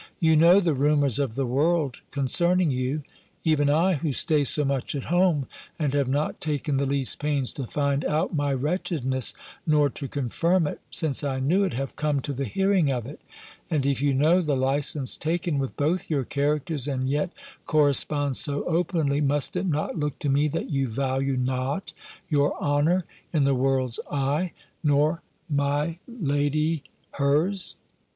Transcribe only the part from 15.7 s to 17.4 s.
both your characters, and yet